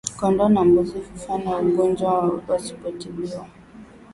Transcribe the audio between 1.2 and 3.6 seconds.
na ugonjwa kama wasipotibiwa